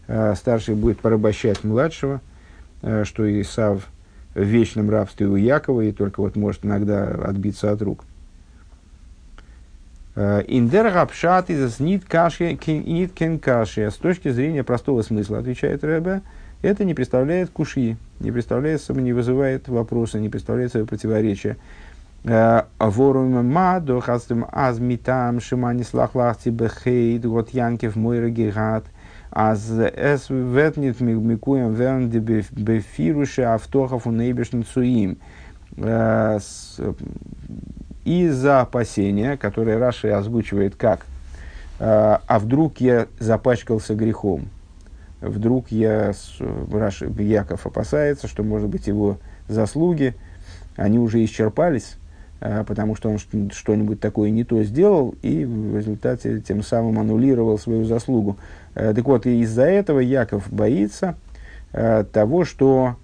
[0.06, 2.20] старший будет порабощать младшего,
[3.04, 3.88] что Исав
[4.34, 8.04] в вечном рабстве у Якова и только вот может иногда отбиться от рук.
[10.16, 13.90] Индер гапшат из нит каши кен каши.
[13.90, 16.22] С точки зрения простого смысла, отвечает Рэбе,
[16.62, 21.56] это не представляет куши, не представляет, не вызывает вопроса, не представляет собой противоречия.
[22.22, 28.84] Ворум ма до хастем аз митам шимани слахлахти бехейд вот янкев мойра гигат
[29.34, 34.12] аз эс ветнит микуем верн бефируше автохов у
[34.62, 35.18] цуим
[38.04, 41.04] из-за опасения, которое Раши озвучивает как
[41.80, 44.48] «А, «А вдруг я запачкался грехом?»
[45.20, 46.12] Вдруг я,
[46.70, 49.16] Раши, Яков опасается, что, может быть, его
[49.48, 50.14] заслуги,
[50.76, 51.96] они уже исчерпались,
[52.40, 53.18] потому что он
[53.50, 58.36] что-нибудь такое не то сделал, и в результате тем самым аннулировал свою заслугу.
[58.74, 61.16] А, так вот, из-за этого Яков боится
[62.12, 62.96] того, что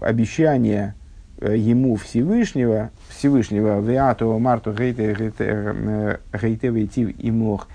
[0.00, 0.94] обещание
[1.42, 5.34] Э, ему Всевышнего, Всевышнего, Виату Марту Гейтевитив
[7.18, 7.66] и Мох,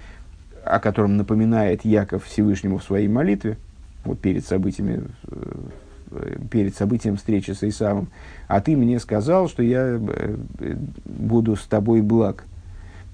[0.63, 3.57] о котором напоминает Яков Всевышнему в своей молитве,
[4.05, 5.35] вот перед событиями, э,
[6.51, 8.09] перед событием встречи с Исавом,
[8.47, 10.35] а ты мне сказал, что я э,
[11.05, 12.45] буду с тобой благ,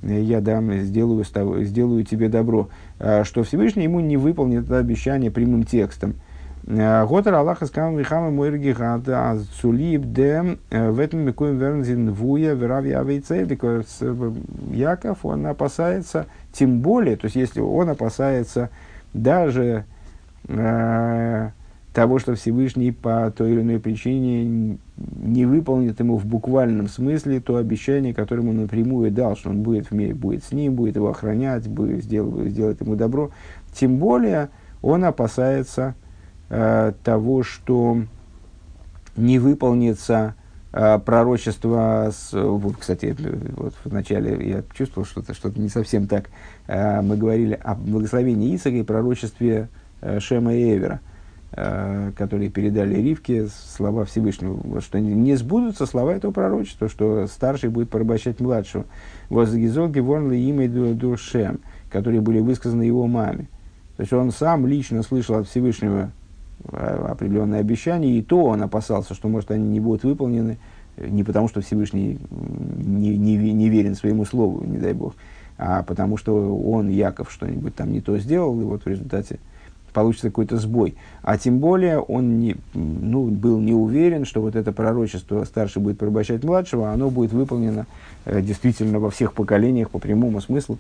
[0.02, 1.24] я дам, сделаю,
[1.64, 2.70] сделаю тебе добро,
[3.00, 6.16] а что Всевышний ему не выполнит это обещание прямым текстом–
[6.66, 13.64] Готер Аллаха скам вихама мойрги гада цулиб дем в этом микуем вернзин вуя верави авейцелик.
[14.72, 18.70] Яков, он опасается, тем более, то есть если он опасается
[19.14, 19.84] даже
[20.48, 21.50] э,
[21.94, 27.58] того, что Всевышний по той или иной причине не выполнит ему в буквальном смысле то
[27.58, 31.10] обещание, которое ему напрямую дал, что он будет в мире, будет с ним, будет его
[31.10, 33.30] охранять, будет, сделать, сделать ему добро.
[33.74, 34.50] Тем более
[34.82, 35.94] он опасается
[36.50, 38.02] э, того, что
[39.16, 40.34] не выполнится
[40.72, 42.10] э, пророчество.
[42.12, 43.16] С, вот, кстати,
[43.56, 46.32] вот вначале я чувствовал что-то, что-то не совсем так.
[46.66, 49.70] Э, мы говорили о благословении Исака и пророчестве
[50.02, 51.00] э, Шема и Эвера–
[51.56, 58.40] которые передали Ривке слова Всевышнего, что не сбудутся слова этого пророчества, что старший будет порабощать
[58.40, 58.86] младшего.
[59.30, 61.60] Возгизол геворн имя душем,
[61.92, 63.48] которые были высказаны его маме.
[63.98, 66.12] То есть он сам лично слышал от Всевышнего
[66.72, 70.58] э, определенные обещания, и то он опасался, что, может, они не будут выполнены,
[70.98, 75.14] не потому, что Всевышний не, не, не верен своему слову, не дай бог,
[75.60, 79.40] а потому, что он, Яков, что-нибудь там не то сделал, и вот в результате
[79.94, 80.96] получится какой-то сбой.
[81.22, 86.00] А тем более он не, ну, был не уверен, что вот это пророчество старший будет
[86.00, 87.86] порабощать младшего, оно будет выполнено
[88.26, 90.80] э, действительно во всех поколениях по прямому смыслу.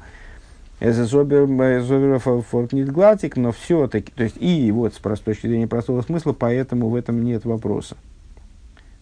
[2.41, 7.23] Фортнитглатик, но все-таки, то есть и вот с точки зрения простого смысла, поэтому в этом
[7.23, 7.95] нет вопроса.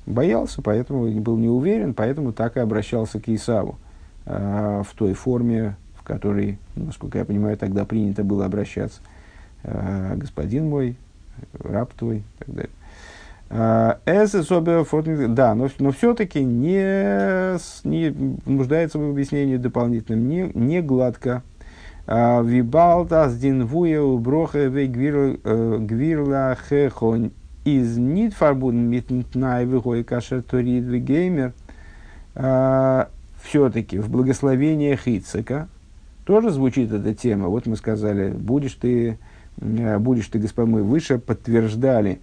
[0.06, 3.78] Боялся, поэтому был не уверен, поэтому так и обращался к Исаву
[4.26, 9.00] э, в той форме, в которой, насколько я понимаю, тогда принято было обращаться.
[9.64, 10.96] Э, господин мой,
[11.60, 12.72] раб твой и так далее.
[13.50, 13.96] Э,
[15.28, 21.44] да, но, но все-таки не, не нуждается в объяснении дополнительном, не, не гладко.
[22.08, 27.32] Э, Вибалта с динвуя уброха ве гвирла хехон
[27.64, 31.54] из нит фарбун митнай вихой кашер торид геймер.
[33.44, 35.68] Все-таки в благословениях Ицека
[36.26, 37.48] тоже звучит эта тема.
[37.48, 39.18] Вот мы сказали, будешь ты
[39.62, 42.20] будешь ты, Господь мой, выше, подтверждали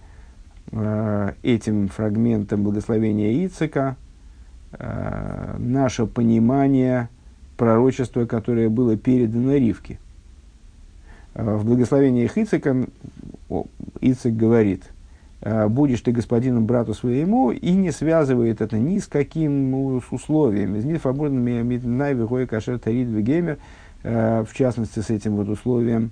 [0.71, 3.95] э, этим фрагментом благословения Ицека
[4.73, 7.09] э, наше понимание
[7.55, 9.99] пророчества, которое было передано Ривке.
[11.33, 12.85] Э, в благословении Ицека
[14.01, 14.83] Ицек говорит,
[15.41, 20.11] э, будешь ты господином брату своему, и не связывает это ни с каким ну, с
[20.11, 20.75] условием.
[20.75, 21.39] Из них свободно
[22.47, 23.57] кашер тарид геймер,
[24.01, 26.11] в частности, с этим вот условием,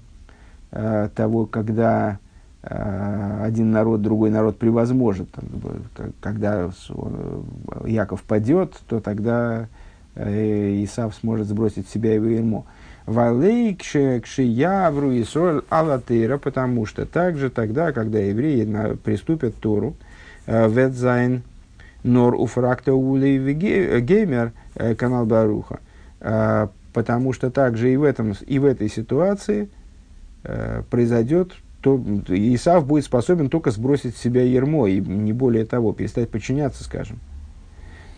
[0.71, 2.19] э, того, когда
[2.63, 5.29] э, один народ, другой народ превозможет.
[6.19, 7.41] Когда э,
[7.85, 9.67] Яков падет, то тогда
[10.15, 12.65] э, Исав сможет сбросить себя его ермо.
[13.05, 19.95] Валей кшиявру и соль алатыра, потому что также тогда, когда евреи на, приступят Тору,
[20.45, 21.43] э, ветзайн
[22.03, 24.53] нор уфракта улей геймер
[24.97, 25.79] канал Баруха,
[26.93, 29.69] потому что также и в, этом, и в этой ситуации
[30.89, 36.29] произойдет, то Исав будет способен только сбросить с себя ермо, и не более того, перестать
[36.29, 37.19] подчиняться, скажем,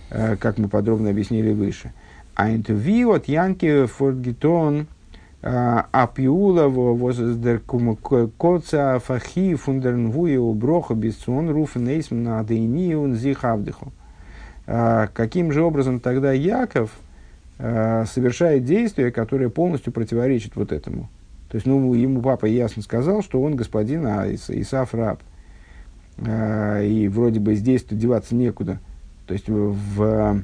[0.09, 1.93] э, как мы подробно объяснили выше.
[2.35, 4.87] А интервью от Янки Фордгитон
[5.41, 13.91] э, Апиула воздер коца фахи фундернвуе уброха бесцон руфен эйсм на адейниун зихавдыху.
[14.65, 16.91] Каким же образом тогда Яков
[17.57, 21.09] совершает действие, которое полностью противоречит вот этому?
[21.49, 25.21] То есть, ну, ему папа ясно сказал, что он господин, а Исаф раб.
[26.19, 28.79] А, и вроде бы здесь-то деваться некуда.
[29.25, 30.43] То есть, в, в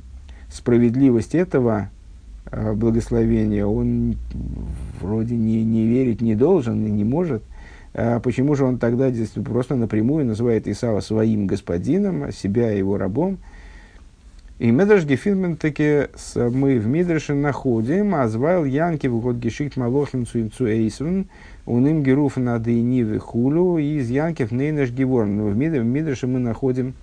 [0.49, 1.89] справедливость этого
[2.47, 4.17] а, благословения он
[4.99, 7.43] вроде не, не верить не должен и не может.
[7.93, 12.97] А почему же он тогда здесь просто напрямую называет Исава своим господином, а себя его
[12.97, 13.37] рабом?
[14.57, 20.25] И Медраш Гефилмен таки мы в Мидраше находим, а звал Янки в год гешикт малохим
[20.25, 21.27] цуинцу эйсун,
[21.65, 25.51] уним геруф на дейнивы хулу, и из Янкев нейнаш геворн.
[25.51, 26.93] В Мидраше мы находим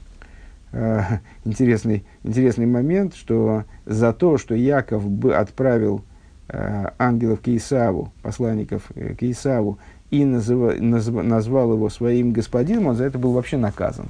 [0.73, 1.03] э,
[1.45, 6.01] интересный, интересный момент, что за то, что Яков бы отправил
[6.49, 9.79] э, ангелов к Исаву, посланников э, к Исаву,
[10.11, 14.07] и называ, назв, назвал его своим господином, он за это был вообще наказан.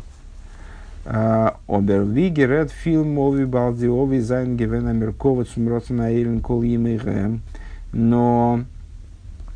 [1.04, 7.40] Обервигерет фильм Ови Балдиови Зайн Гевена Меркова Цумроцена Эйлен Кол Но,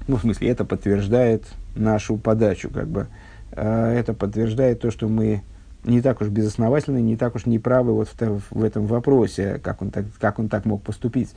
[0.09, 1.45] ну, в смысле, это подтверждает
[1.77, 3.07] нашу подачу, как бы.
[3.53, 5.43] Это подтверждает то, что мы
[5.85, 9.91] не так уж безосновательны, не так уж неправы вот в, в этом вопросе, как он,
[9.91, 11.33] так, как он так мог поступить.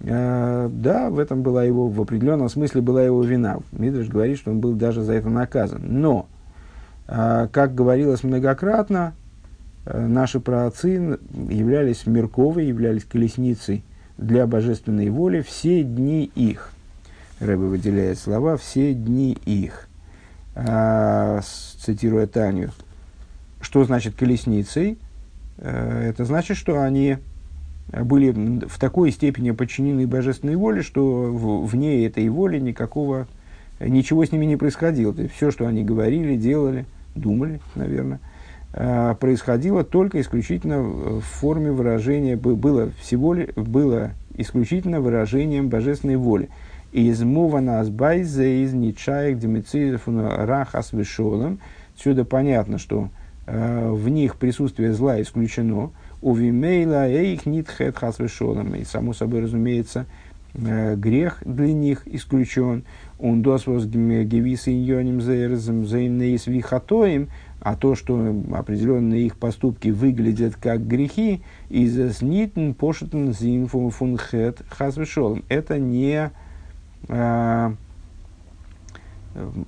[0.00, 3.58] да, в этом была его, в определенном смысле была его вина.
[3.72, 5.82] Мидриш говорит, что он был даже за это наказан.
[5.84, 6.28] Но,
[7.06, 9.12] как говорилось многократно,
[9.86, 11.18] наши праотцы
[11.48, 13.84] являлись Мерковой, являлись колесницей
[14.16, 16.70] для божественной воли все дни их.
[17.40, 19.88] Рэбе выделяет слова «все дни их».
[20.54, 21.40] э,
[21.80, 22.70] цитируя Таню,
[23.60, 24.98] что значит колесницей?
[25.58, 27.18] Э, это значит, что они
[27.88, 33.26] были в такой степени подчинены божественной воле, что вне этой воли никакого,
[33.80, 35.12] ничего с ними не происходило.
[35.12, 38.33] То есть все, что они говорили, делали, думали, наверное, э,
[38.74, 46.48] происходило только исключительно в форме выражения, было всего ли, было исключительно выражением божественной воли.
[46.92, 51.58] Из мова нас байзе из ничаек демицидов рахас вишолом.
[51.96, 53.08] Отсюда понятно, что
[53.46, 55.90] э, в них присутствие зла исключено.
[56.22, 58.76] У вимейла эйх нитхет хас вишолом.
[58.76, 60.06] И само собой разумеется,
[60.54, 62.84] э, грех для них исключен.
[63.18, 67.28] Он досвос гевис иньоним зейрзем зейнейс вихатоим.
[67.64, 74.60] А то, что определенные их поступки выглядят как грехи, из снитн пошитн зинфун фун хет
[74.68, 75.44] хас вишолом.
[75.48, 76.30] Это не
[77.08, 77.74] э,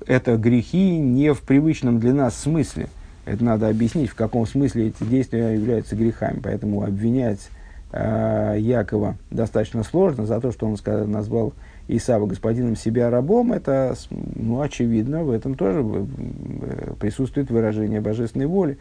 [0.07, 2.89] это грехи не в привычном для нас смысле.
[3.25, 6.39] Это надо объяснить, в каком смысле эти действия являются грехами.
[6.43, 7.49] Поэтому обвинять
[7.93, 11.55] э, Якова достаточно сложно за то, что он сказал, назвал
[11.89, 13.53] Исава господином себя рабом.
[13.53, 18.79] Это, ну, очевидно, в этом тоже э, присутствует выражение божественной воли.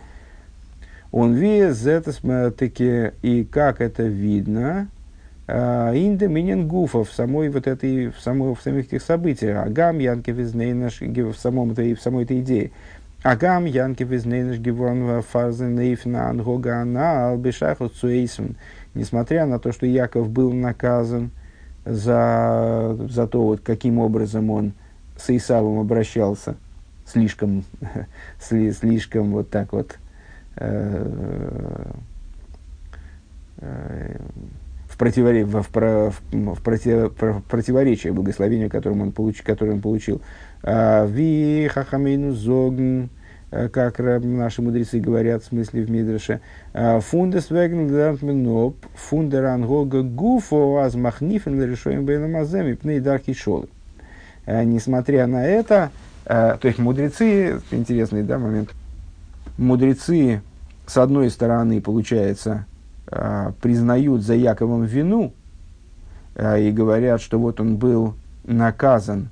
[1.12, 4.90] Он вес это таки и как это видно,
[5.48, 6.28] а, Инда
[6.64, 9.66] гуфа в самой вот этой, в, самой, в самих этих событиях.
[9.66, 12.72] Агам янки визнейнаш в, самом этой, в самой этой идее.
[13.22, 18.56] Агам янки визнейнаш гивон фазен нейфна ангогана албишаху цуэйсен.
[18.96, 21.30] Несмотря на то, что Яков был наказан
[21.86, 24.74] за, за то, вот, каким образом он
[25.16, 26.56] с Исавом обращался,
[27.06, 27.64] слишком,
[28.40, 29.98] слишком вот так вот
[30.58, 31.92] э,
[33.58, 34.18] э,
[34.90, 40.22] в, противоре, в, в, в, против, в противоречие благословению, которым он, получ, он получил.
[40.64, 43.10] Ви хахамейну зогн,
[43.72, 46.42] как наши мудрецы говорят, в смысле в Мидрше,
[46.74, 53.68] а, фундес вегн глантменоп, фундер ангога гуфо аз махнифен решоем бейнамаземи пней дарки шолы.
[54.46, 55.92] А, несмотря на это,
[56.26, 58.72] то есть мудрецы, интересный да, момент,
[59.58, 60.42] мудрецы,
[60.88, 62.66] с одной стороны, получается,
[63.62, 65.34] признают за Яковом вину
[66.36, 69.30] и говорят, что вот он был наказан,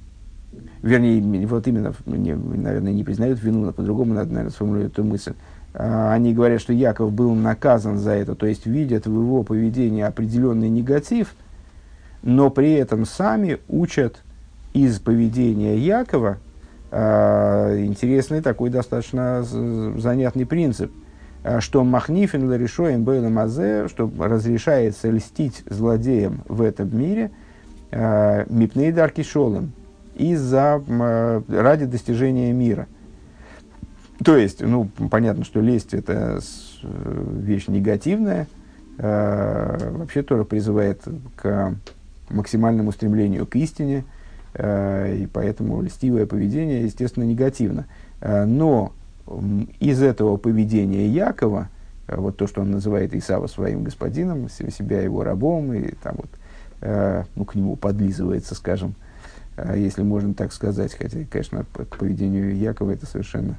[0.84, 5.34] вернее, вот именно, не, наверное, не признают вину, но по-другому надо, наверное, сформулировать эту мысль.
[5.74, 10.04] А, они говорят, что Яков был наказан за это, то есть видят в его поведении
[10.04, 11.34] определенный негатив,
[12.22, 14.22] но при этом сами учат
[14.74, 16.38] из поведения Якова
[16.92, 20.92] интересный такой достаточно занятный принцип–
[21.44, 27.32] Э, что махнифин ларешоем бейлем азе, что разрешается льстить злодеям в этом мире,
[27.92, 29.22] мипней дарки
[30.16, 32.88] шолем, из-за, э, ради достижения мира.
[34.24, 36.40] То есть, ну, понятно, что лесть– это
[36.84, 38.48] вещь негативная,
[38.98, 41.02] вообще Тора призывает
[41.36, 41.76] к
[42.30, 44.06] максимальному стремлению к истине,
[44.56, 47.88] и поэтому льстивое поведение, естественно, негативно.
[48.22, 48.94] Но
[49.80, 51.70] из этого поведения Якова,
[52.08, 56.30] э, вот то, что он называет Исава своим господином, себя его рабом, и там вот,
[56.82, 59.13] э, ну, к нему подлизывается, скажем, э,
[59.76, 63.58] если можно так сказать, хотя, конечно, к поведению Якова это совершенно,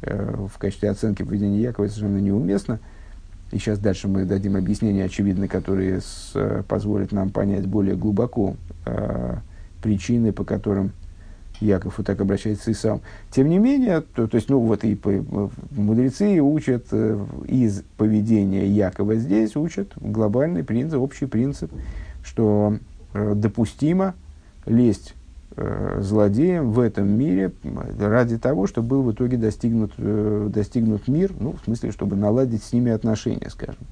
[0.00, 2.78] в качестве оценки поведения Якова совершенно неуместно.
[3.50, 8.56] И сейчас дальше мы дадим объяснения, очевидно, которые с, позволят нам понять более глубоко
[9.82, 10.92] причины, по которым
[11.62, 13.00] Яков вот так обращается и сам.
[13.30, 18.66] Тем не менее, то, то есть, ну вот и по, мудрецы учат э, из поведения
[18.66, 21.70] Якова здесь, учат глобальный принцип, общий принцип,
[22.24, 22.78] что
[23.14, 24.14] э, допустимо
[24.66, 25.14] лезть
[25.56, 27.52] э, злодеям в этом мире
[27.98, 32.62] ради того, чтобы был в итоге достигнут, э, достигнут мир, ну, в смысле, чтобы наладить
[32.62, 33.86] с ними отношения, скажем.